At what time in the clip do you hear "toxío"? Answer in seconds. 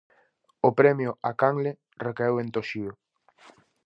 2.55-2.91